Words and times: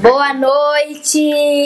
Boa 0.00 0.32
noite, 0.32 1.20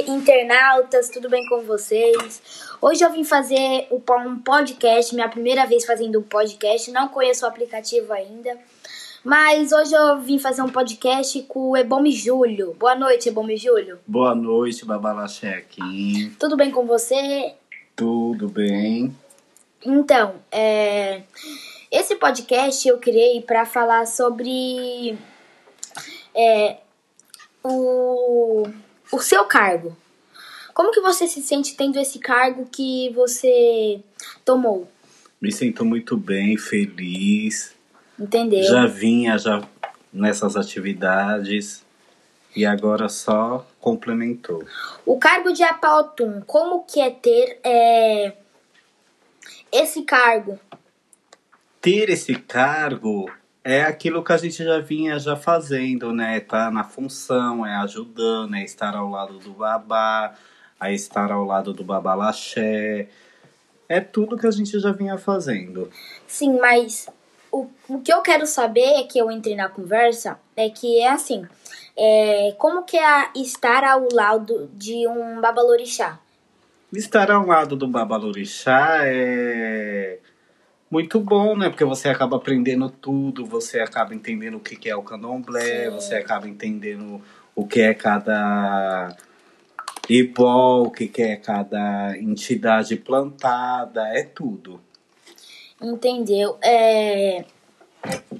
internautas, 0.08 1.08
tudo 1.08 1.28
bem 1.28 1.46
com 1.48 1.62
vocês? 1.62 2.42
Hoje 2.80 3.04
eu 3.04 3.12
vim 3.12 3.24
fazer 3.24 3.86
um 3.90 4.38
podcast, 4.38 5.14
minha 5.14 5.28
primeira 5.28 5.66
vez 5.66 5.84
fazendo 5.84 6.18
um 6.18 6.22
podcast, 6.22 6.90
não 6.90 7.08
conheço 7.08 7.44
o 7.44 7.48
aplicativo 7.48 8.12
ainda, 8.12 8.58
mas 9.24 9.72
hoje 9.72 9.94
eu 9.94 10.20
vim 10.20 10.38
fazer 10.38 10.62
um 10.62 10.68
podcast 10.68 11.40
com 11.42 11.70
o 11.70 11.76
Ebome 11.76 12.12
Júlio. 12.12 12.74
Boa 12.74 12.94
noite, 12.94 13.28
Ebome 13.28 13.56
Júlio. 13.56 13.98
Boa 14.06 14.34
noite, 14.34 14.84
Babalaché 14.84 15.48
aqui. 15.48 16.34
Tudo 16.38 16.56
bem 16.56 16.70
com 16.70 16.86
você? 16.86 17.54
Tudo 17.94 18.48
bem. 18.48 19.14
Então, 19.84 20.36
é... 20.50 21.22
esse 21.90 22.16
podcast 22.16 22.88
eu 22.88 22.98
criei 22.98 23.40
para 23.40 23.64
falar 23.64 24.06
sobre 24.06 25.16
é, 26.34 26.76
o, 27.66 28.68
o 29.12 29.20
seu 29.20 29.44
cargo. 29.44 29.96
Como 30.74 30.92
que 30.92 31.00
você 31.00 31.26
se 31.26 31.40
sente 31.40 31.76
tendo 31.76 31.98
esse 31.98 32.18
cargo 32.18 32.66
que 32.70 33.10
você 33.14 34.00
tomou? 34.44 34.88
Me 35.40 35.50
sinto 35.50 35.84
muito 35.84 36.16
bem, 36.16 36.56
feliz. 36.56 37.74
Entendeu? 38.18 38.62
Já 38.64 38.86
vinha 38.86 39.38
já 39.38 39.66
nessas 40.12 40.56
atividades 40.56 41.84
e 42.54 42.64
agora 42.64 43.08
só 43.08 43.66
complementou. 43.80 44.64
O 45.04 45.18
cargo 45.18 45.52
de 45.52 45.62
Apautum, 45.62 46.40
como 46.46 46.84
que 46.84 47.00
é 47.00 47.10
ter 47.10 47.60
é, 47.62 48.32
esse 49.70 50.02
cargo? 50.02 50.58
Ter 51.80 52.08
esse 52.08 52.34
cargo 52.34 53.30
é 53.66 53.82
aquilo 53.82 54.22
que 54.22 54.32
a 54.32 54.36
gente 54.36 54.62
já 54.62 54.78
vinha 54.78 55.18
já 55.18 55.34
fazendo, 55.34 56.12
né? 56.12 56.38
Tá 56.38 56.70
na 56.70 56.84
função, 56.84 57.66
é 57.66 57.74
ajudando, 57.78 58.54
é 58.54 58.62
estar 58.62 58.94
ao 58.94 59.10
lado 59.10 59.40
do 59.40 59.50
babá, 59.50 60.36
é 60.80 60.94
estar 60.94 61.32
ao 61.32 61.44
lado 61.44 61.72
do 61.72 61.82
babalaxé. 61.82 63.08
É 63.88 64.00
tudo 64.00 64.38
que 64.38 64.46
a 64.46 64.52
gente 64.52 64.78
já 64.78 64.92
vinha 64.92 65.18
fazendo. 65.18 65.90
Sim, 66.28 66.60
mas 66.60 67.08
o, 67.50 67.66
o 67.88 68.00
que 68.00 68.12
eu 68.12 68.22
quero 68.22 68.46
saber 68.46 69.00
é 69.00 69.02
que 69.02 69.18
eu 69.18 69.32
entrei 69.32 69.56
na 69.56 69.68
conversa 69.68 70.38
é 70.56 70.70
que 70.70 71.00
é 71.00 71.10
assim, 71.10 71.44
é, 71.96 72.54
como 72.58 72.84
que 72.84 72.96
é 72.96 73.30
estar 73.34 73.82
ao 73.82 74.06
lado 74.12 74.70
de 74.74 75.08
um 75.08 75.40
babalorixá? 75.40 76.20
Estar 76.92 77.32
ao 77.32 77.44
lado 77.44 77.74
do 77.74 77.88
babalorixá 77.88 79.00
é 79.02 80.20
muito 80.90 81.20
bom, 81.20 81.56
né? 81.56 81.68
Porque 81.68 81.84
você 81.84 82.08
acaba 82.08 82.36
aprendendo 82.36 82.88
tudo, 82.88 83.44
você 83.44 83.80
acaba 83.80 84.14
entendendo 84.14 84.56
o 84.56 84.60
que 84.60 84.88
é 84.88 84.96
o 84.96 85.02
candomblé, 85.02 85.84
Sim. 85.84 85.90
você 85.90 86.14
acaba 86.16 86.48
entendendo 86.48 87.20
o 87.54 87.66
que 87.66 87.80
é 87.80 87.94
cada 87.94 89.16
ibó, 90.08 90.82
o 90.82 90.90
que 90.90 91.10
é 91.20 91.36
cada 91.36 92.16
entidade 92.18 92.96
plantada, 92.96 94.06
é 94.16 94.22
tudo. 94.22 94.80
Entendeu? 95.80 96.56
É... 96.62 97.44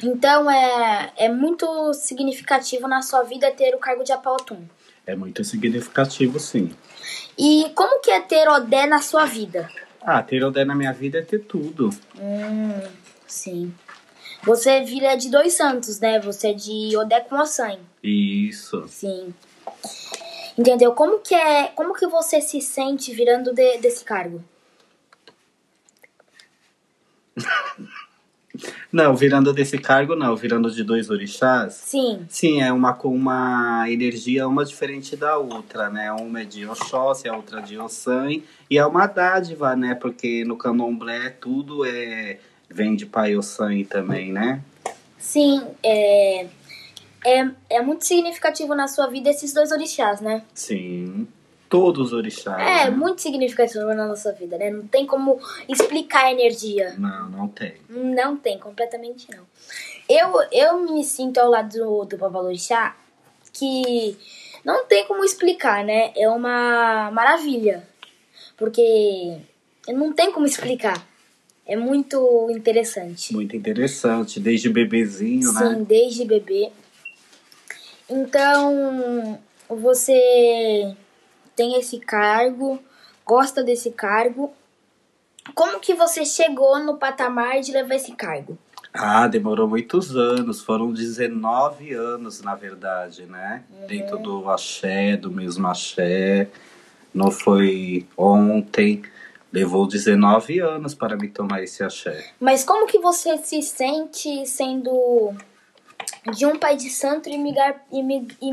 Então 0.03 0.51
é, 0.51 1.13
é 1.17 1.29
muito 1.29 1.93
significativo 1.95 2.87
na 2.87 3.03
sua 3.03 3.25
vida 3.25 3.51
ter 3.51 3.75
o 3.75 3.79
cargo 3.79 4.05
de 4.05 4.13
apautum. 4.13 4.63
É 5.05 5.17
muito 5.17 5.43
significativo, 5.45 6.39
sim. 6.39 6.75
E 7.39 7.71
como 7.75 8.01
que 8.01 8.11
é 8.11 8.21
ter 8.21 8.49
Odé 8.49 8.87
na 8.87 9.01
sua 9.01 9.25
vida? 9.25 9.69
Ah, 10.09 10.23
ter 10.23 10.45
Odé 10.45 10.65
na 10.65 10.77
minha 10.77 10.93
vida 10.93 11.19
é 11.19 11.23
ter 11.23 11.41
tudo. 11.41 11.91
Hum, 12.17 12.81
sim. 13.27 13.75
Você 14.45 14.71
é 14.71 14.87
filha 14.87 15.17
de 15.17 15.29
dois 15.29 15.55
santos, 15.55 15.99
né? 15.99 16.21
Você 16.21 16.51
é 16.51 16.53
de 16.53 16.97
Odé 16.97 17.19
com 17.23 17.35
Ossan. 17.35 17.81
Isso. 18.01 18.87
Sim. 18.87 19.35
Entendeu? 20.57 20.93
Como 20.93 21.19
que 21.19 21.35
é, 21.35 21.73
como 21.75 21.93
que 21.93 22.07
você 22.07 22.41
se 22.41 22.61
sente 22.61 23.13
virando 23.13 23.53
de, 23.53 23.79
desse 23.79 24.05
cargo? 24.05 24.45
Não, 28.93 29.15
virando 29.15 29.53
desse 29.53 29.79
cargo, 29.79 30.15
não. 30.15 30.37
Virando 30.37 30.71
de 30.71 30.83
dois 30.83 31.11
orixás. 31.11 31.75
Sim. 31.75 32.27
Sim, 32.29 32.63
é 32.63 32.73
uma 32.73 32.93
com 32.93 33.15
uma 33.15 33.85
energia 33.89 34.49
uma 34.49 34.65
diferente 34.65 35.17
da 35.17 35.37
outra, 35.37 35.91
né? 35.91 36.13
Uma 36.13 36.43
é 36.43 36.45
de 36.45 36.67
Oxóssi, 36.67 37.29
a 37.29 37.37
outra 37.37 37.61
de 37.61 37.79
Ossan. 37.79 38.41
E 38.71 38.79
é 38.79 38.87
uma 38.87 39.07
dádiva, 39.07 39.77
né? 39.77 39.95
Porque 39.95 40.45
no 40.45 40.57
candomblé 40.57 41.31
tudo 41.31 41.85
é 41.85 42.39
vem 42.69 42.97
de 42.97 43.07
Pai 43.07 43.37
Ossan 43.37 43.85
também, 43.85 44.33
né? 44.33 44.61
Sim, 45.19 45.63
é... 45.83 46.47
é... 47.25 47.51
É 47.69 47.83
muito 47.83 48.05
significativo 48.05 48.75
na 48.75 48.89
sua 48.89 49.07
vida 49.07 49.31
esses 49.31 49.53
dois 49.53 49.71
orixás, 49.73 50.21
né? 50.21 50.43
Sim 50.55 51.27
todos 51.69 52.09
os 52.09 52.13
orixás. 52.13 52.61
É, 52.61 52.91
né? 52.91 52.91
muito 52.91 53.23
significativo 53.23 53.85
na 53.87 54.07
nossa 54.07 54.33
vida, 54.33 54.57
né? 54.59 54.71
Não 54.71 54.87
tem 54.87 55.07
como 55.07 55.41
explicar 55.69 56.27
a 56.27 56.33
energia. 56.33 56.95
Não, 56.99 57.29
não 57.29 57.49
tem. 57.49 57.75
Não 57.89 58.37
tem, 58.37 58.59
completamente 58.59 59.29
não. 59.35 59.45
Eu, 60.09 60.35
eu 60.53 60.79
me 60.93 61.05
sinto 61.05 61.39
ao 61.39 61.51
lado 61.51 61.77
do, 61.77 62.05
do 62.05 62.17
Babalorixá 62.17 62.97
que 63.53 64.17
não 64.65 64.87
tem 64.87 65.07
como 65.07 65.25
explicar, 65.25 65.85
né? 65.85 66.13
É 66.17 66.29
uma 66.29 67.11
maravilha. 67.11 67.87
Porque 68.57 69.39
não 69.89 70.13
tem 70.13 70.33
como 70.33 70.47
explicar. 70.47 71.07
É 71.67 71.77
muito 71.77 72.49
interessante. 72.51 73.33
Muito 73.33 73.57
interessante, 73.57 74.39
desde 74.39 74.69
bebezinho, 74.69 75.49
Sim, 75.49 75.55
né? 75.55 75.75
Sim, 75.75 75.85
desde 75.85 76.25
bebê. 76.25 76.71
Então, 78.09 79.39
você 79.69 80.95
tem 81.57 81.77
esse 81.79 81.99
cargo, 81.99 82.79
gosta 83.25 83.65
desse 83.65 83.91
cargo. 83.91 84.53
Como 85.55 85.81
que 85.81 85.95
você 85.95 86.25
chegou 86.25 86.79
no 86.79 86.99
patamar 86.99 87.61
de 87.61 87.73
levar 87.73 87.95
esse 87.95 88.13
cargo? 88.13 88.59
Ah, 88.93 89.27
demorou 89.27 89.69
muitos 89.69 90.17
anos, 90.17 90.63
foram 90.63 90.93
19 90.93 91.93
anos, 91.93 92.41
na 92.43 92.55
verdade, 92.55 93.27
né? 93.27 93.63
Uhum. 93.71 93.87
Dentro 93.87 94.19
do 94.19 94.49
axé, 94.51 95.17
do 95.17 95.31
mesmo 95.31 95.67
axé. 95.67 96.49
Não 97.13 97.31
foi 97.31 98.07
ontem, 98.17 99.03
levou 99.53 99.87
19 99.87 100.61
anos 100.61 100.95
para 100.95 101.17
me 101.17 101.29
tomar 101.29 101.63
esse 101.63 101.83
axé. 101.83 102.33
Mas 102.41 102.65
como 102.65 102.87
que 102.87 102.99
você 102.99 103.37
se 103.39 103.63
sente 103.63 104.47
sendo 104.47 105.35
de 106.33 106.47
um 106.47 106.59
pai 106.59 106.77
de 106.77 106.91
santo 106.91 107.29
e 107.29 107.39
migrar, 107.39 107.85
e, 107.91 108.03
mig, 108.03 108.37
e 108.41 108.53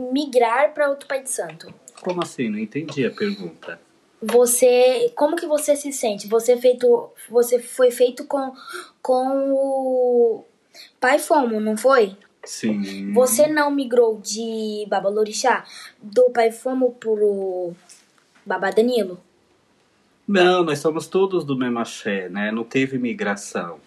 migrar 0.00 0.72
para 0.72 0.88
outro 0.88 1.06
pai 1.06 1.22
de 1.22 1.30
santo. 1.30 1.72
Como 2.02 2.22
assim? 2.22 2.48
Não 2.48 2.58
entendi 2.58 3.04
a 3.04 3.10
pergunta. 3.10 3.80
Você, 4.22 5.12
como 5.14 5.36
que 5.36 5.46
você 5.46 5.76
se 5.76 5.92
sente? 5.92 6.26
Você 6.26 6.56
feito, 6.56 7.10
você 7.28 7.58
foi 7.58 7.90
feito 7.90 8.24
com 8.24 8.52
com 9.02 9.52
o 9.52 10.44
pai 11.00 11.18
Fomo, 11.18 11.60
não 11.60 11.76
foi? 11.76 12.16
Sim. 12.44 13.12
Você 13.12 13.46
não 13.46 13.70
migrou 13.70 14.20
de 14.20 14.84
Babalorixá 14.88 15.64
do 16.02 16.30
pai 16.30 16.50
Fomo 16.50 16.92
pro 16.92 17.72
Baba 18.44 18.70
Danilo? 18.70 19.20
Não, 20.26 20.64
nós 20.64 20.80
somos 20.80 21.06
todos 21.06 21.44
do 21.44 21.56
mesmo 21.56 21.78
axé, 21.78 22.28
né? 22.28 22.50
Não 22.50 22.64
teve 22.64 22.98
migração. 22.98 23.78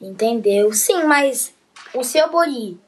Entendeu? 0.00 0.72
Sim, 0.72 1.04
mas 1.04 1.52
o 1.94 2.02
seu 2.02 2.30
Bori, 2.30 2.78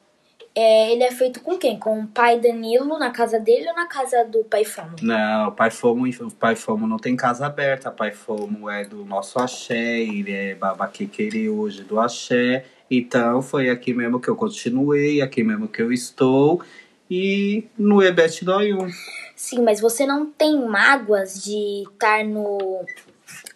é, 0.54 0.92
ele 0.92 1.02
é 1.02 1.10
feito 1.10 1.40
com 1.40 1.56
quem? 1.56 1.78
Com 1.78 2.00
o 2.00 2.06
pai 2.06 2.38
Danilo 2.38 2.98
na 2.98 3.10
casa 3.10 3.40
dele 3.40 3.68
ou 3.68 3.74
na 3.74 3.86
casa 3.86 4.24
do 4.24 4.44
pai 4.44 4.64
Fomo? 4.64 4.96
Não, 5.00 5.48
o 5.48 5.52
pai 5.52 5.70
Fomo, 5.70 6.06
o 6.06 6.30
pai 6.30 6.56
Fomo 6.56 6.86
não 6.86 6.98
tem 6.98 7.16
casa 7.16 7.46
aberta. 7.46 7.88
O 7.88 7.92
pai 7.92 8.12
Fomo 8.12 8.68
é 8.68 8.84
do 8.84 9.04
nosso 9.04 9.38
axé, 9.38 10.00
ele 10.00 10.32
é 10.32 10.54
babaquequere 10.54 11.48
hoje 11.48 11.84
do 11.84 11.98
axé. 11.98 12.64
Então 12.90 13.40
foi 13.40 13.70
aqui 13.70 13.94
mesmo 13.94 14.20
que 14.20 14.28
eu 14.28 14.36
continuei, 14.36 15.22
aqui 15.22 15.42
mesmo 15.42 15.68
que 15.68 15.80
eu 15.80 15.90
estou. 15.90 16.62
E 17.10 17.64
no 17.78 18.02
Ebet 18.02 18.44
Doyum. 18.44 18.88
Sim, 19.34 19.62
mas 19.62 19.80
você 19.80 20.06
não 20.06 20.26
tem 20.26 20.58
mágoas 20.66 21.42
de 21.42 21.84
estar 21.90 22.24
no 22.24 22.84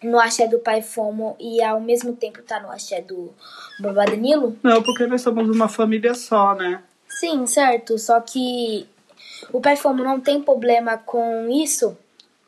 no 0.03 0.19
axé 0.19 0.47
do 0.47 0.59
pai 0.59 0.81
Fomo 0.81 1.35
e 1.39 1.61
ao 1.61 1.79
mesmo 1.79 2.13
tempo 2.13 2.41
tá 2.41 2.59
no 2.59 2.71
axé 2.71 3.01
do 3.01 3.33
Babá 3.79 4.05
Danilo? 4.05 4.57
Não, 4.61 4.81
porque 4.81 5.07
nós 5.07 5.21
somos 5.21 5.49
uma 5.49 5.67
família 5.67 6.13
só, 6.13 6.55
né? 6.55 6.81
Sim, 7.07 7.47
certo. 7.47 7.97
Só 7.97 8.19
que 8.19 8.85
o 9.51 9.59
pai 9.59 9.75
Fomo 9.75 10.03
não 10.03 10.19
tem 10.19 10.41
problema 10.41 10.97
com 10.97 11.49
isso? 11.49 11.97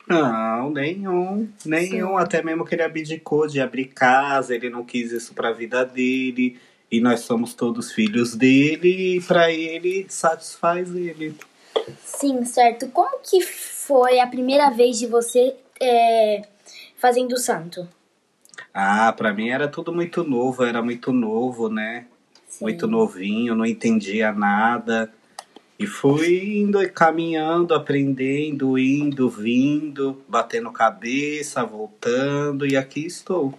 Não, 0.08 0.72
nenhum. 0.72 1.48
Nenhum. 1.66 2.08
Sim. 2.10 2.18
Até 2.18 2.42
mesmo 2.42 2.66
que 2.66 2.74
ele 2.74 2.82
abdicou 2.82 3.48
de 3.48 3.62
abrir 3.62 3.86
casa, 3.86 4.56
ele 4.56 4.70
não 4.70 4.84
quis 4.84 5.12
isso 5.12 5.34
pra 5.34 5.52
vida 5.52 5.86
dele. 5.86 6.60
E 6.92 7.00
nós 7.00 7.20
somos 7.20 7.54
todos 7.54 7.92
filhos 7.92 8.36
dele 8.36 9.18
e 9.18 9.22
pra 9.22 9.52
ele 9.52 10.08
satisfaz 10.10 10.94
ele. 10.96 11.36
Sim, 12.04 12.44
certo. 12.44 12.88
Como 12.88 13.20
que 13.20 13.42
foi 13.42 14.20
a 14.20 14.26
primeira 14.26 14.72
vez 14.72 14.98
de 14.98 15.06
você 15.06 15.56
é, 15.80 16.42
fazendo 17.00 17.38
santo? 17.38 17.88
Ah, 18.74 19.12
para 19.14 19.34
mim 19.34 19.50
era 19.50 19.68
tudo 19.68 19.92
muito 19.92 20.24
novo, 20.24 20.64
era 20.64 20.82
muito 20.82 21.12
novo, 21.12 21.70
né? 21.70 22.06
Sim. 22.48 22.66
Muito 22.66 22.88
novinho, 22.88 23.56
não 23.56 23.66
entendia 23.66 24.32
nada. 24.32 25.12
E 25.78 25.88
fui 25.88 26.60
indo, 26.60 26.78
caminhando, 26.92 27.74
aprendendo, 27.74 28.78
indo, 28.78 29.30
vindo, 29.30 30.22
batendo 30.28 30.70
cabeça, 30.72 31.64
voltando, 31.64 32.66
e 32.66 32.76
aqui 32.76 33.06
estou. 33.06 33.58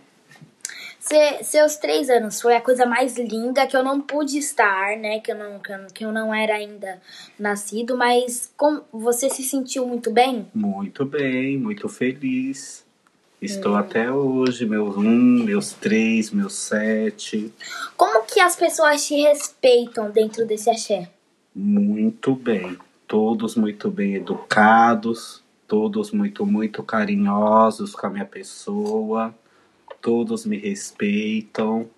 Se, 0.99 1.43
seus 1.45 1.77
três 1.77 2.11
anos 2.11 2.43
foi 2.43 2.55
a 2.55 2.61
coisa 2.61 2.85
mais 2.85 3.17
linda 3.17 3.67
que 3.67 3.75
eu 3.75 3.83
não 3.83 4.03
pude 4.03 4.37
estar, 4.37 4.99
né? 4.99 5.19
Que 5.21 5.33
eu 5.33 5.37
não, 5.37 5.61
que 5.95 6.05
eu 6.05 6.13
não 6.13 6.35
era 6.35 6.57
ainda 6.57 7.01
nascido, 7.39 7.97
mas 7.97 8.53
como 8.55 8.83
você 8.93 9.31
se 9.31 9.43
sentiu 9.43 9.87
muito 9.87 10.11
bem? 10.11 10.47
Muito 10.55 11.07
bem, 11.07 11.57
muito 11.57 11.89
feliz. 11.89 12.85
Estou 13.41 13.75
até 13.75 14.13
hoje, 14.13 14.67
meus 14.67 14.97
um, 14.99 15.45
meus 15.45 15.73
três, 15.73 16.31
meus 16.31 16.53
sete. 16.53 17.51
Como 17.97 18.23
que 18.27 18.39
as 18.39 18.55
pessoas 18.55 19.07
te 19.07 19.15
respeitam 19.15 20.11
dentro 20.11 20.47
desse 20.47 20.69
axé? 20.69 21.11
Muito 21.55 22.35
bem. 22.35 22.77
Todos 23.09 23.57
muito 23.57 23.91
bem 23.91 24.15
educados, 24.15 25.43
todos 25.67 26.11
muito, 26.11 26.45
muito 26.45 26.83
carinhosos 26.83 27.95
com 27.95 28.07
a 28.07 28.11
minha 28.11 28.27
pessoa, 28.27 29.35
todos 30.03 30.45
me 30.45 30.59
respeitam. 30.59 31.89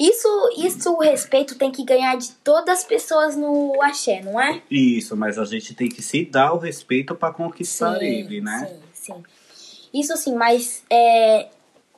Isso, 0.00 0.28
isso 0.56 0.94
o 0.94 1.00
respeito 1.00 1.56
tem 1.56 1.70
que 1.70 1.84
ganhar 1.84 2.16
de 2.16 2.32
todas 2.42 2.80
as 2.80 2.84
pessoas 2.84 3.36
no 3.36 3.80
axé, 3.82 4.22
não 4.22 4.40
é? 4.40 4.62
Isso, 4.70 5.14
mas 5.16 5.38
a 5.38 5.44
gente 5.44 5.74
tem 5.74 5.88
que 5.88 6.00
se 6.00 6.24
dar 6.24 6.52
o 6.52 6.58
respeito 6.58 7.14
para 7.14 7.34
conquistar 7.34 8.02
ele, 8.02 8.40
né? 8.40 8.70
Sim, 8.94 9.14
sim. 9.14 9.22
Isso 9.92 10.16
sim, 10.16 10.34
mas 10.34 10.84
é, 10.90 11.48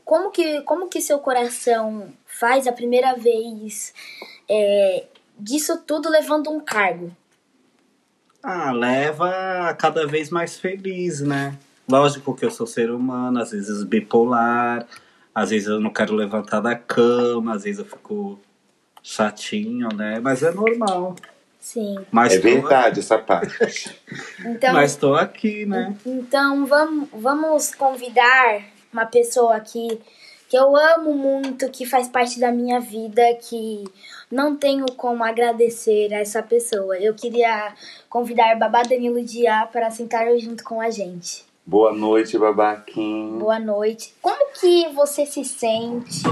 como, 0.05 0.31
que, 0.31 0.61
como 0.63 0.89
que 0.89 1.01
seu 1.01 1.19
coração 1.19 2.09
faz 2.27 2.67
a 2.67 2.73
primeira 2.73 3.15
vez 3.15 3.95
é, 4.49 5.05
disso 5.39 5.83
tudo 5.87 6.11
levando 6.11 6.51
um 6.51 6.61
cargo? 6.61 7.15
Ah, 8.43 8.73
leva 8.73 9.75
cada 9.79 10.07
vez 10.07 10.29
mais 10.29 10.59
feliz, 10.59 11.21
né? 11.21 11.57
Lógico 11.89 12.35
que 12.35 12.45
eu 12.45 12.51
sou 12.51 12.67
ser 12.67 12.91
humano, 12.91 13.41
às 13.41 13.53
vezes 13.53 13.83
bipolar, 13.85 14.87
às 15.35 15.51
vezes 15.51 15.69
eu 15.69 15.81
não 15.81 15.91
quero 15.91 16.15
levantar 16.15 16.61
da 16.61 16.75
cama, 16.75 17.55
às 17.55 17.65
vezes 17.65 17.79
eu 17.79 17.85
fico 17.85 18.39
chatinho, 19.03 19.89
né? 19.95 20.21
Mas 20.21 20.43
é 20.43 20.51
normal. 20.53 21.15
Sim. 21.65 21.97
Mas 22.11 22.35
é 22.35 22.37
tô- 22.37 22.43
verdade 22.43 23.01
essa 23.01 23.17
parte. 23.17 23.91
Então, 24.45 24.75
Mas 24.75 24.91
estou 24.91 25.15
aqui, 25.15 25.65
né? 25.65 25.97
então 26.05 26.67
vamos, 26.67 27.09
vamos 27.11 27.75
convidar 27.75 28.63
uma 28.93 29.07
pessoa 29.07 29.57
aqui 29.57 29.99
que 30.47 30.57
eu 30.59 30.77
amo 30.77 31.15
muito, 31.15 31.71
que 31.71 31.87
faz 31.87 32.07
parte 32.07 32.39
da 32.39 32.53
minha 32.53 32.79
vida, 32.81 33.23
que 33.41 33.83
não 34.31 34.55
tenho 34.55 34.85
como 34.95 35.25
agradecer 35.25 36.13
a 36.13 36.19
essa 36.19 36.43
pessoa. 36.43 36.99
Eu 36.99 37.15
queria 37.15 37.73
convidar 38.11 38.55
Babá 38.59 38.83
Danilo 38.83 39.25
Diá 39.25 39.67
para 39.67 39.91
sentar 39.91 40.27
junto 40.39 40.63
com 40.63 40.83
a 40.83 40.91
gente. 40.91 41.47
Boa 41.65 41.95
noite, 41.95 42.37
babaquinho. 42.37 43.39
Boa 43.39 43.59
noite. 43.59 44.13
Como 44.21 44.53
que 44.53 44.89
você 44.91 45.25
se 45.25 45.43
sente 45.43 46.23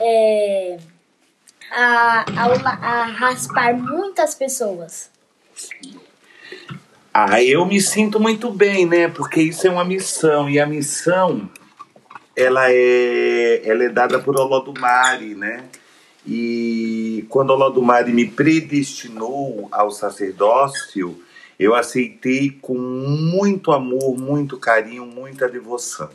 é, 0.00 0.78
a, 1.70 2.24
la- 2.62 2.78
a 2.82 3.04
raspar 3.06 3.74
muitas 3.76 4.34
pessoas? 4.34 5.10
Ah, 7.12 7.42
eu 7.42 7.64
me 7.64 7.80
sinto 7.80 8.20
muito 8.20 8.50
bem, 8.50 8.84
né? 8.86 9.08
Porque 9.08 9.40
isso 9.40 9.66
é 9.66 9.70
uma 9.70 9.84
missão. 9.84 10.50
E 10.50 10.60
a 10.60 10.66
missão, 10.66 11.48
ela 12.36 12.70
é, 12.70 13.62
ela 13.64 13.84
é 13.84 13.88
dada 13.88 14.18
por 14.18 14.38
Olodumare, 14.38 15.34
né? 15.34 15.64
E 16.26 17.24
quando 17.30 17.50
Olodumare 17.50 18.12
me 18.12 18.28
predestinou 18.28 19.68
ao 19.72 19.90
sacerdócio, 19.90 21.22
eu 21.58 21.74
aceitei 21.74 22.50
com 22.50 22.74
muito 22.76 23.72
amor, 23.72 24.16
muito 24.18 24.58
carinho, 24.58 25.06
muita 25.06 25.48
devoção. 25.48 26.10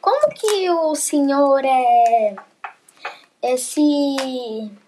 Como 0.00 0.28
que 0.34 0.70
o 0.70 0.94
senhor 0.94 1.60
é, 1.64 2.36
é, 3.42 3.56
se, 3.56 3.80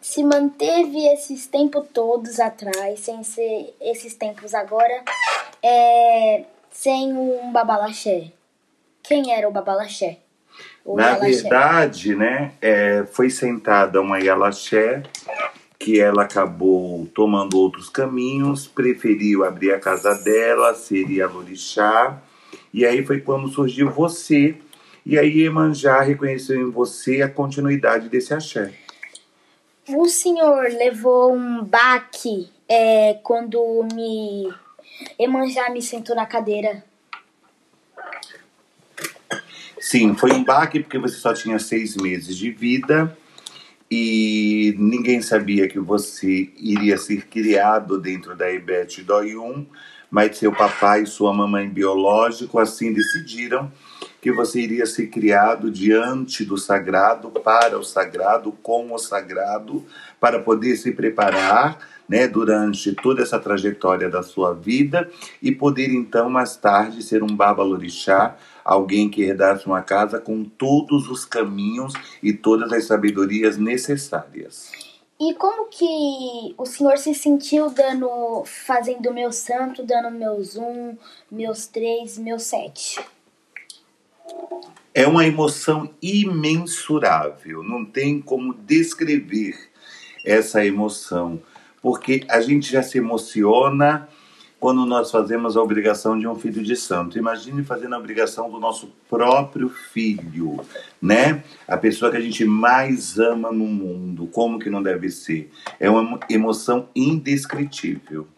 se 0.01 0.25
manteve 0.25 1.07
esses 1.13 1.47
tempos 1.47 1.87
todos 1.93 2.41
atrás, 2.41 3.01
sem 3.01 3.23
ser 3.23 3.75
esses 3.81 4.15
tempos 4.15 4.55
agora, 4.55 5.03
é, 5.63 6.45
sem 6.71 7.13
um 7.13 7.53
babalaxé? 7.53 8.33
Quem 9.03 9.33
era 9.33 9.49
o 9.49 9.53
babalaxé? 9.53 10.19
O 10.85 10.97
Na 10.97 11.11
Yalaxé. 11.11 11.43
verdade, 11.43 12.17
né, 12.17 12.53
é, 12.61 13.05
foi 13.13 13.31
sentada 13.31 14.01
uma 14.01 14.19
Yalaxé 14.19 15.03
que 15.79 15.99
ela 15.99 16.25
acabou 16.25 17.07
tomando 17.15 17.59
outros 17.59 17.89
caminhos, 17.89 18.67
preferiu 18.67 19.45
abrir 19.45 19.73
a 19.73 19.81
casa 19.81 20.15
dela, 20.15 20.75
seria 20.75 21.27
Lorixá, 21.27 22.21
e 22.73 22.85
aí 22.85 23.05
foi 23.05 23.21
quando 23.21 23.49
surgiu 23.49 23.91
você, 23.91 24.57
e 25.05 25.19
aí 25.19 25.43
Emanjá 25.43 26.01
reconheceu 26.03 26.61
em 26.61 26.71
você 26.71 27.23
a 27.23 27.29
continuidade 27.29 28.09
desse 28.09 28.35
axé. 28.35 28.73
O 29.89 30.07
senhor 30.07 30.69
levou 30.69 31.35
um 31.35 31.65
baque 31.65 32.49
é, 32.69 33.15
quando 33.23 33.87
me 33.93 34.53
Emanjá 35.19 35.71
me 35.71 35.83
sentou 35.83 36.15
na 36.15 36.27
cadeira. 36.27 36.85
Sim, 39.81 40.15
foi 40.15 40.33
um 40.33 40.45
baque 40.45 40.81
porque 40.81 40.99
você 40.99 41.17
só 41.17 41.33
tinha 41.33 41.59
seis 41.59 41.97
meses 41.97 42.37
de 42.37 42.51
vida 42.51 43.17
e 43.91 44.75
ninguém 44.79 45.23
sabia 45.23 45.67
que 45.67 45.81
você 45.81 46.53
iria 46.59 46.99
ser 46.99 47.27
criado 47.27 47.99
dentro 47.99 48.37
da 48.37 48.53
Ibete 48.53 49.03
Doyum, 49.03 49.67
mas 50.11 50.37
seu 50.37 50.53
papai 50.53 51.03
e 51.03 51.07
sua 51.07 51.33
mamãe 51.33 51.69
biológico 51.69 52.59
assim 52.59 52.93
decidiram 52.93 53.73
que 54.21 54.31
você 54.31 54.61
iria 54.61 54.87
ser 54.87 55.07
criado 55.07 55.71
diante 55.71 56.45
do 56.45 56.59
sagrado, 56.59 57.31
para 57.31 57.79
o 57.79 57.85
sagrado, 57.85 58.53
com 58.63 58.93
o 58.93 58.99
sagrado, 58.99 59.85
para 60.21 60.41
poder 60.41 60.77
se 60.77 60.93
preparar 60.93 61.79
né, 62.09 62.27
durante 62.27 62.93
toda 62.93 63.23
essa 63.23 63.39
trajetória 63.39 64.11
da 64.11 64.23
sua 64.23 64.53
vida 64.53 65.09
e 65.41 65.53
poder 65.53 65.91
então 65.91 66.29
mais 66.29 66.57
tarde 66.57 67.03
ser 67.03 67.23
um 67.23 67.35
babalorixá, 67.35 68.37
alguém 68.65 69.09
que 69.09 69.23
herdasse 69.23 69.67
uma 69.67 69.81
casa 69.81 70.19
com 70.19 70.45
todos 70.45 71.09
os 71.09 71.25
caminhos 71.25 71.95
e 72.23 72.33
todas 72.33 72.73
as 72.73 72.85
sabedorias 72.85 73.57
necessárias. 73.57 74.73
E 75.21 75.35
como 75.35 75.67
que 75.67 76.55
o 76.59 76.67
senhor 76.67 76.99
se 76.99 77.15
sentiu 77.15 77.71
dando, 77.71 78.43
fazendo 78.45 79.13
meu 79.13 79.31
santo, 79.31 79.85
dando 79.85 80.11
meus 80.11 80.57
um, 80.57 80.97
meus 81.31 81.67
três, 81.67 82.19
meus 82.19 82.43
sete? 82.45 82.99
É 84.93 85.07
uma 85.07 85.27
emoção 85.27 85.91
imensurável, 86.03 87.63
não 87.63 87.85
tem 87.85 88.21
como 88.21 88.53
descrever 88.53 89.57
essa 90.25 90.65
emoção, 90.65 91.41
porque 91.81 92.25
a 92.29 92.41
gente 92.41 92.71
já 92.71 92.83
se 92.83 92.99
emociona 92.99 94.09
quando 94.61 94.85
nós 94.85 95.11
fazemos 95.11 95.57
a 95.57 95.63
obrigação 95.63 96.19
de 96.19 96.29
um 96.29 96.35
filho 96.35 96.63
de 96.63 96.77
santo. 96.77 97.17
Imagine 97.17 97.65
fazendo 97.65 97.95
a 97.95 97.99
obrigação 97.99 98.51
do 98.51 98.61
nosso 98.61 98.93
próprio 99.09 99.71
filho, 99.71 100.61
né? 101.01 101.43
A 101.67 101.79
pessoa 101.79 102.11
que 102.11 102.19
a 102.19 102.21
gente 102.21 102.45
mais 102.45 103.19
ama 103.19 103.51
no 103.51 103.65
mundo, 103.65 104.27
como 104.27 104.59
que 104.59 104.69
não 104.69 104.83
deve 104.83 105.09
ser? 105.09 105.51
É 105.81 105.89
uma 105.89 106.21
emoção 106.29 106.89
indescritível. 106.95 108.29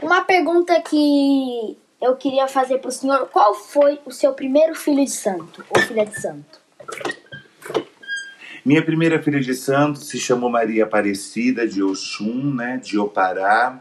Uma 0.00 0.20
pergunta 0.20 0.80
que 0.80 1.76
eu 2.00 2.16
queria 2.16 2.46
fazer 2.46 2.78
pro 2.78 2.90
senhor, 2.90 3.28
qual 3.28 3.54
foi 3.54 3.98
o 4.04 4.10
seu 4.10 4.32
primeiro 4.32 4.74
filho 4.74 5.04
de 5.04 5.10
santo, 5.10 5.64
ou 5.68 5.80
filha 5.82 6.06
de 6.06 6.20
santo? 6.20 6.60
Minha 8.64 8.82
primeira 8.82 9.20
filha 9.22 9.40
de 9.40 9.54
santo 9.54 9.98
se 9.98 10.18
chamou 10.18 10.50
Maria 10.50 10.84
Aparecida 10.84 11.66
de 11.66 11.82
Oxum, 11.82 12.54
né, 12.54 12.76
de 12.76 12.98
Opará. 12.98 13.80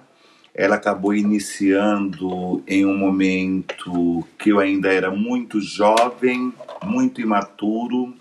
Ela 0.53 0.75
acabou 0.75 1.13
iniciando 1.13 2.63
em 2.65 2.85
um 2.85 2.97
momento 2.97 4.25
que 4.39 4.49
eu 4.49 4.59
ainda 4.59 4.91
era 4.91 5.11
muito 5.11 5.61
jovem, 5.61 6.51
muito 6.83 7.21
imaturo, 7.21 8.15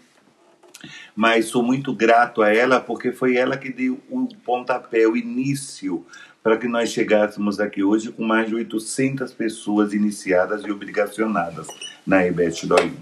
mas 1.14 1.46
sou 1.46 1.62
muito 1.62 1.94
grato 1.94 2.42
a 2.42 2.52
ela 2.52 2.78
porque 2.78 3.12
foi 3.12 3.36
ela 3.36 3.56
que 3.56 3.72
deu 3.72 3.98
o 4.10 4.26
pontapé, 4.44 5.06
o 5.06 5.16
início 5.16 6.04
para 6.46 6.58
que 6.58 6.68
nós 6.68 6.90
chegássemos 6.90 7.58
aqui 7.58 7.82
hoje 7.82 8.12
com 8.12 8.22
mais 8.22 8.46
de 8.46 8.54
800 8.54 9.32
pessoas 9.32 9.92
iniciadas 9.92 10.62
e 10.64 10.70
obrigacionadas 10.70 11.66
na 12.06 12.24
EBET 12.24 12.68
Doim. 12.68 12.96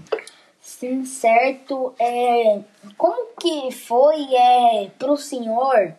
Sim, 0.59 1.05
certo. 1.05 1.93
É, 1.99 2.61
como 2.97 3.35
que 3.39 3.71
foi 3.71 4.33
é, 4.33 4.89
pro 4.97 5.15
senhor 5.15 5.93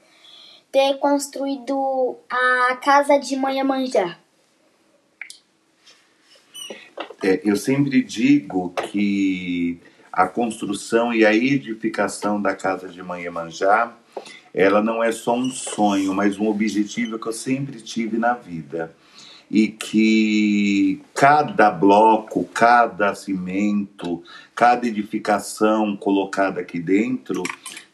ter 0.73 0.99
construído 0.99 2.17
a 2.29 2.75
casa 2.83 3.17
de 3.17 3.37
Manhã-Manjá? 3.37 4.19
É, 7.23 7.43
eu 7.45 7.55
sempre 7.55 8.03
digo 8.03 8.71
que 8.71 9.79
a 10.13 10.27
construção 10.27 11.15
e 11.15 11.25
a 11.25 11.33
edificação 11.33 12.43
da 12.43 12.57
casa 12.57 12.89
de 12.89 13.01
Manhã 13.05 13.31
Manjá 13.31 13.97
ela 14.57 14.83
não 14.83 15.05
é 15.05 15.13
só 15.13 15.37
um 15.37 15.51
sonho, 15.51 16.15
mas 16.15 16.39
um 16.39 16.49
objetivo 16.49 17.19
que 17.19 17.27
eu 17.27 17.33
sempre 17.33 17.79
tive 17.79 18.17
na 18.17 18.33
vida. 18.33 18.97
E 19.51 19.69
que 19.69 21.01
cada 21.15 21.71
bloco, 21.71 22.43
cada 22.53 23.15
cimento, 23.15 24.23
cada 24.55 24.87
edificação 24.87 25.95
colocada 25.95 26.63
aqui 26.63 26.81
dentro 26.81 27.43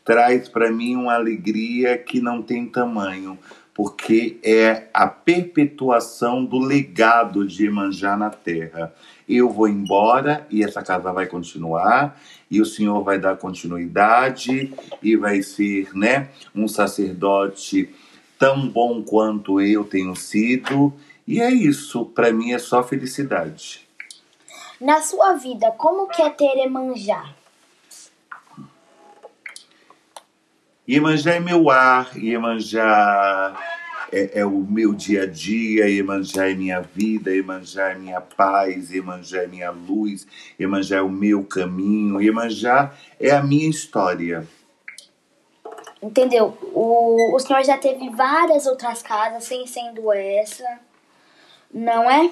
traz 0.04 0.48
para 0.48 0.70
mim 0.70 0.94
uma 0.94 1.14
alegria 1.14 1.98
que 1.98 2.20
não 2.20 2.40
tem 2.40 2.66
tamanho, 2.66 3.36
porque 3.74 4.38
é 4.42 4.88
a 4.94 5.06
perpetuação 5.08 6.44
do 6.44 6.58
legado 6.58 7.46
de 7.46 7.66
Emanjá 7.66 8.16
na 8.16 8.30
terra. 8.30 8.94
Eu 9.28 9.48
vou 9.48 9.68
embora 9.68 10.46
e 10.50 10.62
essa 10.62 10.82
casa 10.82 11.12
vai 11.12 11.26
continuar, 11.26 12.20
e 12.50 12.60
o 12.60 12.66
Senhor 12.66 13.02
vai 13.02 13.18
dar 13.18 13.36
continuidade 13.36 14.72
e 15.02 15.16
vai 15.16 15.42
ser, 15.42 15.94
né, 15.94 16.28
um 16.54 16.68
sacerdote 16.68 17.94
tão 18.38 18.68
bom 18.68 19.02
quanto 19.02 19.60
eu 19.60 19.84
tenho 19.84 20.14
sido. 20.16 20.92
E 21.26 21.40
é 21.40 21.50
isso, 21.50 22.04
para 22.06 22.32
mim 22.32 22.52
é 22.52 22.58
só 22.58 22.82
felicidade. 22.82 23.86
Na 24.80 25.00
sua 25.00 25.34
vida, 25.34 25.70
como 25.72 26.08
que 26.08 26.20
é 26.20 26.28
ter 26.28 26.58
Emanjá? 26.58 27.34
Iemanjá 30.88 31.34
é 31.34 31.40
meu 31.40 31.70
ar, 31.70 32.18
Iemanjá 32.18 33.56
é, 34.12 34.40
é, 34.40 34.46
o 34.46 34.60
meu 34.60 34.92
dia 34.92 35.22
a 35.22 35.26
dia, 35.26 35.88
Iemanjá 35.88 36.50
é 36.50 36.54
minha 36.54 36.80
vida, 36.80 37.34
Iemanjá 37.34 37.92
é 37.92 37.94
minha 37.94 38.20
paz, 38.20 38.90
Iemanjá 38.90 39.44
é 39.44 39.46
minha 39.46 39.70
luz, 39.70 40.26
Iemanjá 40.60 40.98
é 40.98 41.02
o 41.02 41.08
meu 41.08 41.42
caminho, 41.42 42.20
Iemanjá 42.20 42.92
é 43.18 43.30
a 43.30 43.42
minha 43.42 43.68
história. 43.70 44.46
Entendeu? 46.02 46.58
O, 46.74 47.34
o 47.34 47.38
senhor 47.38 47.64
já 47.64 47.78
teve 47.78 48.10
várias 48.10 48.66
outras 48.66 49.02
casas, 49.02 49.44
sem 49.44 49.66
sendo 49.66 50.12
essa, 50.12 50.78
não 51.72 52.10
é? 52.10 52.30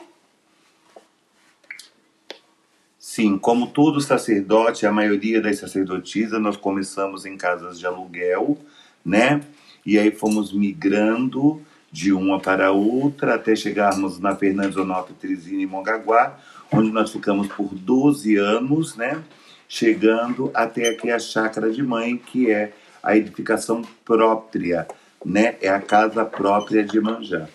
Sim, 2.98 3.38
como 3.38 3.68
todo 3.68 4.02
sacerdote, 4.02 4.86
a 4.86 4.92
maioria 4.92 5.40
das 5.40 5.58
sacerdotisas, 5.58 6.40
nós 6.42 6.58
começamos 6.58 7.24
em 7.24 7.38
casas 7.38 7.78
de 7.78 7.86
aluguel, 7.86 8.58
né? 9.02 9.40
E 9.86 9.98
aí 9.98 10.10
fomos 10.10 10.52
migrando 10.52 11.64
de 11.90 12.12
uma 12.12 12.38
para 12.38 12.70
outra 12.70 13.34
até 13.34 13.56
chegarmos 13.56 14.20
na 14.20 14.36
Fernandes 14.36 14.76
Onofre, 14.76 15.14
Teresina 15.14 15.62
e 15.62 15.66
Mongaguá, 15.66 16.38
onde 16.72 16.90
nós 16.90 17.10
ficamos 17.10 17.48
por 17.48 17.74
12 17.74 18.36
anos, 18.36 18.96
né? 18.96 19.22
Chegando 19.68 20.50
até 20.54 20.88
aqui 20.88 21.10
a 21.10 21.18
chácara 21.18 21.70
de 21.70 21.82
mãe, 21.82 22.16
que 22.16 22.50
é 22.50 22.72
a 23.02 23.16
edificação 23.16 23.82
própria, 24.04 24.86
né? 25.24 25.56
É 25.60 25.68
a 25.68 25.80
casa 25.80 26.24
própria 26.24 26.84
de 26.84 27.00
Manjá. 27.00 27.48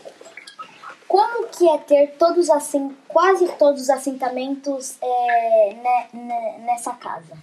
Como 1.07 1.47
que 1.47 1.69
é 1.69 1.77
ter 1.77 2.15
todos 2.17 2.49
assim, 2.49 2.93
quase 3.07 3.47
todos 3.57 3.83
os 3.83 3.89
assentamentos 3.89 4.97
é, 5.01 5.73
né, 5.75 6.07
né, 6.13 6.63
nessa 6.65 6.91
casa? 6.91 7.37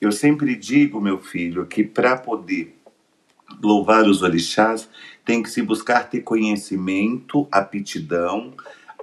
Eu 0.00 0.10
sempre 0.10 0.56
digo, 0.56 1.00
meu 1.00 1.20
filho, 1.20 1.66
que 1.66 1.84
para 1.84 2.16
poder 2.16 2.76
louvar 3.62 4.06
os 4.06 4.22
orixás 4.22 4.88
tem 5.24 5.42
que 5.42 5.50
se 5.50 5.62
buscar 5.62 6.08
ter 6.08 6.20
conhecimento, 6.20 7.48
aptidão, 7.50 8.52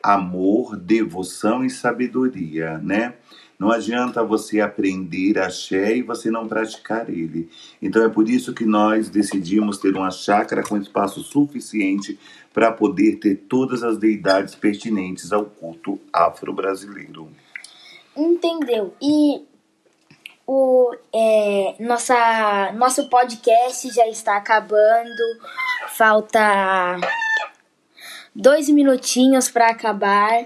amor, 0.03 0.77
devoção 0.77 1.63
e 1.63 1.69
sabedoria, 1.69 2.77
né? 2.77 3.15
Não 3.61 3.69
adianta 3.69 4.23
você 4.23 4.59
aprender 4.59 5.37
axé 5.37 5.97
e 5.97 6.01
você 6.01 6.31
não 6.31 6.47
praticar 6.47 7.07
ele. 7.09 7.47
Então 7.79 8.03
é 8.03 8.09
por 8.09 8.27
isso 8.27 8.55
que 8.55 8.65
nós 8.65 9.07
decidimos 9.07 9.77
ter 9.77 9.95
uma 9.95 10.09
chácara 10.09 10.63
com 10.63 10.77
espaço 10.77 11.21
suficiente 11.21 12.17
para 12.51 12.71
poder 12.71 13.17
ter 13.17 13.35
todas 13.47 13.83
as 13.83 13.99
deidades 13.99 14.55
pertinentes 14.55 15.31
ao 15.31 15.45
culto 15.45 15.99
afro-brasileiro. 16.11 17.29
Entendeu? 18.17 18.95
E 18.99 19.43
o 20.47 20.95
é, 21.13 21.75
nossa, 21.79 22.71
nosso 22.73 23.07
podcast 23.09 23.89
já 23.93 24.07
está 24.07 24.37
acabando. 24.37 25.23
Falta 25.89 26.97
dois 28.33 28.69
minutinhos 28.69 29.49
para 29.49 29.69
acabar. 29.69 30.45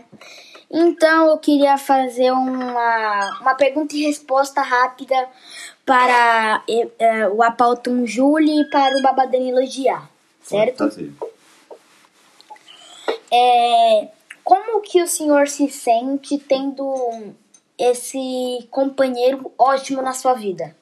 Então 0.70 1.30
eu 1.30 1.38
queria 1.38 1.78
fazer 1.78 2.32
uma, 2.32 3.40
uma 3.42 3.56
pergunta 3.56 3.96
e 3.96 4.06
resposta 4.06 4.62
rápida 4.62 5.16
para 5.86 6.64
é, 7.00 7.28
o 7.28 7.44
Apalton 7.44 8.06
Júlio 8.06 8.62
e 8.62 8.70
para 8.70 8.98
o 8.98 9.02
Babadani 9.02 9.52
elogiar, 9.52 10.10
certo? 10.42 10.90
É, 13.32 14.08
como 14.44 14.82
que 14.82 15.02
o 15.02 15.08
senhor 15.08 15.48
se 15.48 15.70
sente 15.70 16.38
tendo 16.40 16.86
esse 17.78 18.68
companheiro 18.70 19.52
ótimo 19.58 20.02
na 20.02 20.14
sua 20.14 20.34
vida? 20.34 20.76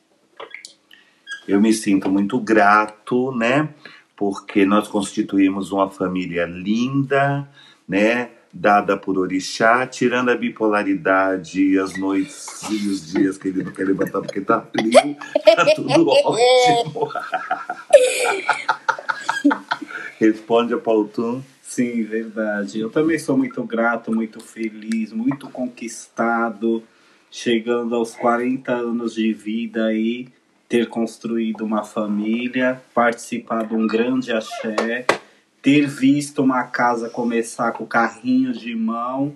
Eu 1.48 1.60
me 1.60 1.74
sinto 1.74 2.10
muito 2.10 2.40
grato, 2.40 3.32
né? 3.32 3.70
Porque 4.16 4.66
nós 4.66 4.88
constituímos 4.88 5.72
uma 5.72 5.90
família 5.90 6.46
linda, 6.46 7.48
né? 7.88 8.30
dada 8.54 8.96
por 8.96 9.18
orixá, 9.18 9.88
tirando 9.88 10.30
a 10.30 10.36
bipolaridade 10.36 11.72
e 11.72 11.80
as 11.80 11.98
noites 11.98 12.62
e 12.70 12.88
os 12.88 13.12
dias 13.12 13.36
que 13.36 13.48
ele 13.48 13.64
não 13.64 13.72
quer 13.72 13.88
levantar 13.88 14.22
porque 14.22 14.42
tá 14.42 14.62
frio, 14.62 15.18
tá 15.44 15.66
tudo 15.76 16.08
ótimo. 16.08 17.12
Responde 20.20 20.76
a 20.76 20.78
Pautum. 20.78 21.42
Sim, 21.74 22.04
verdade. 22.04 22.80
Eu 22.80 22.92
também 22.92 23.18
sou 23.18 23.36
muito 23.36 23.64
grato, 23.64 24.14
muito 24.14 24.40
feliz, 24.40 25.12
muito 25.12 25.50
conquistado, 25.50 26.84
chegando 27.32 27.96
aos 27.96 28.14
40 28.14 28.72
anos 28.72 29.16
de 29.16 29.34
vida 29.34 29.86
aí, 29.86 30.28
ter 30.70 30.88
construído 30.88 31.62
uma 31.66 31.84
família, 31.84 32.80
participar 32.94 33.66
de 33.66 33.74
um 33.74 33.88
grande 33.88 34.32
axé, 34.32 35.04
ter 35.64 35.88
visto 35.88 36.44
uma 36.44 36.64
casa 36.66 37.10
começar 37.10 37.72
com 37.72 37.88
carrinho 37.88 38.54
de 38.54 38.76
mão 38.76 39.36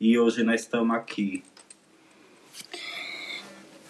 e 0.00 0.18
hoje 0.18 0.42
nós 0.42 0.62
estamos 0.62 0.96
aqui. 0.96 1.44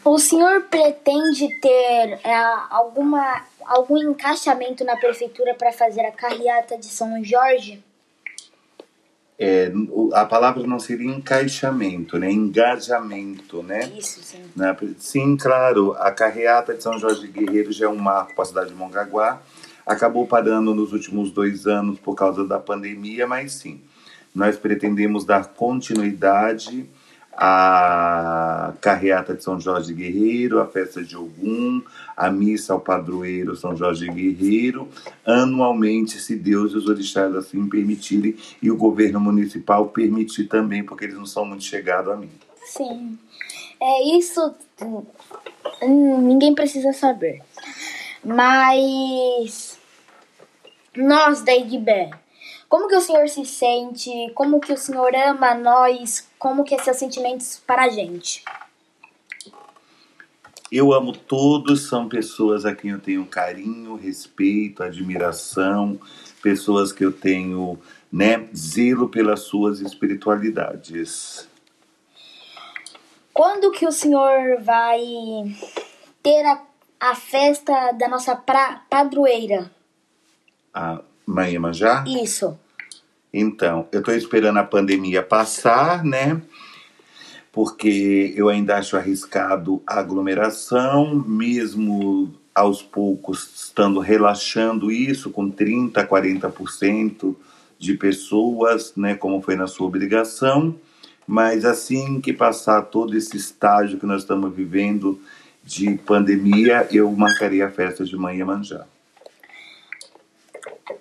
O 0.04 0.18
senhor 0.18 0.62
pretende 0.62 1.47
ter 1.61 2.18
é, 2.25 2.35
alguma, 2.70 3.47
algum 3.65 3.99
encaixamento 3.99 4.85
na 4.85 4.97
prefeitura 4.97 5.55
para 5.55 5.73
fazer 5.73 6.03
a 6.03 6.12
carreata 6.12 6.77
de 6.77 6.87
São 6.87 7.23
Jorge? 7.25 7.83
É, 9.41 9.71
a 10.15 10.25
palavra 10.25 10.67
não 10.67 10.81
seria 10.81 11.09
encaixamento, 11.09 12.19
né? 12.19 12.31
Engajamento, 12.31 13.62
né? 13.62 13.88
Isso, 13.97 14.21
sim. 14.23 14.43
Sim, 14.99 15.37
claro. 15.37 15.93
A 15.99 16.11
carreata 16.11 16.75
de 16.75 16.83
São 16.83 16.99
Jorge 16.99 17.29
Guerreiro 17.29 17.71
já 17.71 17.87
é 17.87 17.88
um 17.88 17.97
marco 17.97 18.35
para 18.35 18.43
a 18.43 18.47
cidade 18.47 18.71
de 18.71 18.75
Mongaguá 18.75 19.41
acabou 19.88 20.27
parando 20.27 20.75
nos 20.75 20.93
últimos 20.93 21.31
dois 21.31 21.67
anos 21.67 21.99
por 21.99 22.15
causa 22.15 22.45
da 22.45 22.59
pandemia, 22.59 23.27
mas 23.27 23.53
sim, 23.53 23.81
nós 24.35 24.59
pretendemos 24.59 25.25
dar 25.25 25.47
continuidade 25.47 26.87
à 27.40 28.73
carreata 28.80 29.33
de 29.33 29.45
São 29.45 29.61
Jorge 29.61 29.95
Guerreiro, 29.95 30.61
a 30.61 30.66
festa 30.66 31.04
de 31.04 31.16
Ogum, 31.16 31.80
a 32.16 32.28
missa 32.30 32.73
ao 32.73 32.80
padroeiro 32.80 33.54
São 33.54 33.76
Jorge 33.76 34.09
Guerreiro, 34.09 34.88
anualmente, 35.25 36.18
se 36.21 36.35
Deus 36.35 36.73
e 36.73 36.76
os 36.76 36.88
orixás 36.88 37.33
assim 37.37 37.68
permitirem, 37.68 38.35
e 38.61 38.73
o 38.73 38.76
governo 38.76 39.21
municipal 39.21 39.87
permitir 39.87 40.49
também, 40.49 40.83
porque 40.83 41.04
eles 41.04 41.16
não 41.16 41.26
são 41.26 41.45
muito 41.45 41.62
chegados 41.62 42.12
a 42.12 42.16
mim. 42.16 42.30
Sim. 42.64 43.16
É 43.80 44.16
isso. 44.16 44.54
Hum, 45.80 46.18
ninguém 46.21 46.52
precisa 46.57 46.92
saber. 46.92 47.40
Mas 48.25 49.78
nós 50.97 51.42
da 51.42 51.54
Igbé. 51.54 52.11
Como 52.69 52.87
que 52.87 52.97
o 52.97 53.01
Senhor 53.01 53.29
se 53.29 53.47
sente? 53.47 54.11
Como 54.35 54.61
que 54.61 54.73
o 54.73 54.77
Senhor 54.77 55.15
ama 55.15 55.55
nós? 55.55 56.29
Como 56.39 56.65
que 56.65 56.75
é 56.75 56.79
seus 56.79 56.99
sentimentos 56.99 57.63
para 57.67 57.85
a 57.85 57.89
gente? 57.89 58.45
Eu 60.71 60.93
amo 60.93 61.13
todos, 61.13 61.89
são 61.89 62.09
pessoas 62.09 62.67
a 62.67 62.75
quem 62.75 62.91
eu 62.91 63.01
tenho 63.01 63.25
carinho, 63.25 63.97
respeito, 63.97 64.83
admiração, 64.83 65.99
pessoas 66.43 66.93
que 66.93 67.03
eu 67.03 67.11
tenho, 67.11 67.79
né, 68.13 68.47
zelo 68.55 69.09
pelas 69.09 69.41
suas 69.41 69.81
espiritualidades. 69.81 71.49
Quando 73.33 73.71
que 73.71 73.87
o 73.87 73.93
Senhor 73.93 74.61
vai 74.61 75.01
ter 76.23 76.45
a, 76.45 76.63
a 77.01 77.15
festa 77.15 77.93
da 77.93 78.09
nossa 78.09 78.37
pra, 78.37 78.83
padroeira? 78.91 79.71
a 80.79 81.03
Mãe 81.28 81.52
Iemanjá? 81.52 82.04
Isso. 82.06 82.58
Então, 83.30 83.87
eu 83.92 84.00
estou 84.00 84.14
esperando 84.14 84.58
a 84.58 84.64
pandemia 84.64 85.23
passar, 85.23 86.02
né? 86.02 86.40
Porque 87.52 88.32
eu 88.35 88.49
ainda 88.49 88.78
acho 88.78 88.97
arriscado 88.97 89.82
a 89.87 89.99
aglomeração, 89.99 91.14
mesmo 91.14 92.35
aos 92.54 92.82
poucos 92.82 93.62
estando 93.62 94.00
relaxando 94.00 94.90
isso 94.90 95.28
com 95.30 95.50
30, 95.50 96.06
40% 96.06 97.37
de 97.78 97.94
pessoas, 97.94 98.94
né, 98.97 99.14
como 99.14 99.40
foi 99.42 99.54
na 99.54 99.66
sua 99.66 99.87
obrigação, 99.87 100.75
mas 101.26 101.64
assim 101.64 102.20
que 102.20 102.32
passar 102.32 102.82
todo 102.82 103.16
esse 103.16 103.37
estágio 103.37 103.99
que 103.99 104.06
nós 104.06 104.23
estamos 104.23 104.52
vivendo 104.52 105.20
de 105.62 105.97
pandemia, 105.99 106.88
eu 106.90 107.11
marcaria 107.12 107.66
a 107.66 107.70
festa 107.70 108.04
de 108.04 108.16
Mãe 108.16 108.38
Iemanjá. 108.38 108.87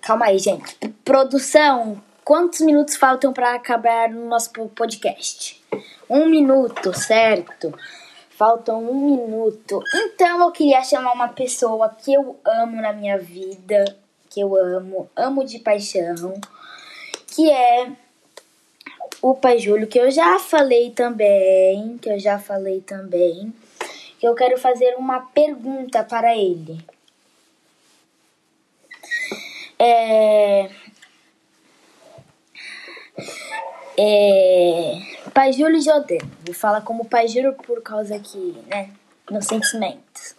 Calma 0.08 0.28
aí, 0.28 0.40
gente. 0.40 0.74
Produção, 1.04 2.02
quantos 2.24 2.62
minutos 2.62 2.96
faltam 2.96 3.34
para 3.34 3.54
acabar 3.56 4.10
o 4.10 4.26
nosso 4.26 4.52
podcast? 4.70 5.62
Um 6.10 6.30
minuto, 6.30 6.98
certo? 6.98 7.78
Faltam 8.30 8.90
um 8.90 9.06
minuto. 9.06 9.84
Então 9.94 10.40
eu 10.44 10.52
queria 10.52 10.82
chamar 10.82 11.12
uma 11.12 11.28
pessoa 11.28 11.90
que 11.90 12.14
eu 12.14 12.40
amo 12.46 12.82
na 12.82 12.94
minha 12.94 13.18
vida, 13.18 13.84
que 14.30 14.40
eu 14.40 14.56
amo, 14.56 15.10
amo 15.14 15.44
de 15.44 15.60
paixão, 15.60 16.40
que 17.36 17.52
é 17.52 17.92
o 19.22 19.36
Pai 19.36 19.60
Júlio, 19.60 19.88
que 19.88 20.00
eu 20.00 20.10
já 20.10 20.40
falei 20.40 20.90
também, 20.92 21.98
que 21.98 22.10
eu 22.10 22.18
já 22.18 22.40
falei 22.40 22.80
também, 22.80 23.54
que 24.18 24.26
eu 24.26 24.34
quero 24.34 24.58
fazer 24.58 24.96
uma 24.96 25.20
pergunta 25.20 26.02
para 26.02 26.34
ele. 26.34 26.82
É, 29.80 30.70
é, 33.98 35.00
Pai 35.34 35.54
Júlio 35.54 35.82
Jodê. 35.82 36.20
Vou 36.46 36.54
falar 36.54 36.82
como 36.82 37.06
Pai 37.06 37.28
Júlio 37.28 37.54
por 37.54 37.82
causa 37.82 38.20
que, 38.20 38.58
né, 38.68 38.92
meus 39.30 39.46
sentimentos. 39.46 40.36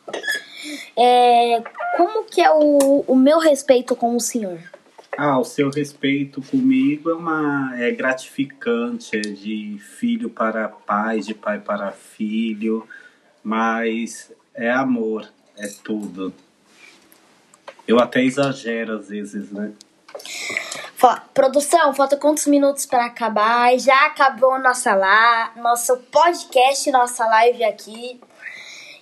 É, 0.96 1.62
como 1.96 2.24
que 2.24 2.40
é 2.40 2.50
o, 2.50 3.04
o 3.06 3.16
meu 3.16 3.38
respeito 3.38 3.94
com 3.94 4.16
o 4.16 4.20
senhor? 4.20 4.58
Ah, 5.16 5.38
o 5.38 5.44
seu 5.44 5.70
respeito 5.70 6.40
comigo 6.40 7.10
é 7.10 7.14
uma 7.14 7.72
é 7.76 7.90
gratificante, 7.90 9.16
é 9.16 9.20
de 9.20 9.76
filho 9.80 10.30
para 10.30 10.68
pai, 10.68 11.18
de 11.20 11.34
pai 11.34 11.58
para 11.58 11.90
filho, 11.90 12.86
mas 13.42 14.32
é 14.54 14.70
amor, 14.70 15.28
é 15.56 15.66
tudo. 15.82 16.32
Eu 17.88 17.98
até 17.98 18.22
exagero 18.22 18.98
às 18.98 19.08
vezes, 19.08 19.50
né? 19.50 19.72
Produção, 21.38 21.94
falta 21.94 22.16
quantos 22.16 22.48
minutos 22.48 22.84
para 22.84 23.06
acabar? 23.06 23.78
Já 23.78 24.06
acabou 24.06 24.58
nossa 24.58 24.92
lá, 24.94 25.52
nosso 25.56 25.96
podcast, 25.96 26.90
nossa 26.90 27.24
live 27.26 27.62
aqui. 27.62 28.20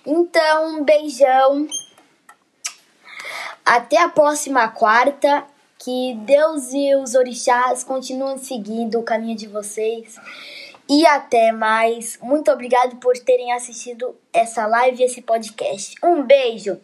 Então, 0.05 0.77
um 0.77 0.83
beijão. 0.83 1.67
Até 3.65 3.99
a 4.01 4.07
próxima 4.07 4.67
quarta. 4.67 5.43
Que 5.79 6.13
Deus 6.25 6.71
e 6.73 6.95
os 6.95 7.15
orixás 7.15 7.83
continuem 7.83 8.37
seguindo 8.37 8.99
o 8.99 9.03
caminho 9.03 9.35
de 9.35 9.47
vocês. 9.47 10.15
E 10.87 11.07
até 11.07 11.51
mais. 11.51 12.19
Muito 12.21 12.51
obrigado 12.51 12.97
por 12.97 13.17
terem 13.17 13.51
assistido 13.51 14.15
essa 14.31 14.67
live 14.67 15.01
e 15.01 15.05
esse 15.05 15.23
podcast. 15.23 15.95
Um 16.03 16.21
beijo. 16.21 16.79